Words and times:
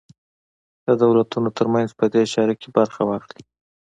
د 0.87 0.89
دولتونو 1.03 1.49
تر 1.57 1.65
څنګ 1.73 1.89
په 1.99 2.05
دې 2.13 2.23
چاره 2.33 2.53
کې 2.61 2.69
برخه 2.77 3.01
واخلي. 3.05 3.43